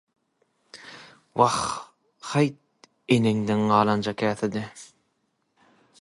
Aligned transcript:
-Wah... 1.41 1.57
haýt... 2.31 2.57
Eneňden 3.17 3.67
galanja 3.75 4.15
käsedi... 4.23 4.65